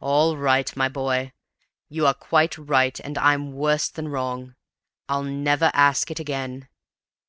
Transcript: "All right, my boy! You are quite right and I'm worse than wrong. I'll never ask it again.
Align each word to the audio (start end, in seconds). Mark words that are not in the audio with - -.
"All 0.00 0.36
right, 0.36 0.74
my 0.74 0.88
boy! 0.88 1.30
You 1.88 2.04
are 2.08 2.12
quite 2.14 2.58
right 2.58 2.98
and 2.98 3.16
I'm 3.16 3.52
worse 3.52 3.88
than 3.88 4.08
wrong. 4.08 4.56
I'll 5.08 5.22
never 5.22 5.70
ask 5.72 6.10
it 6.10 6.18
again. 6.18 6.66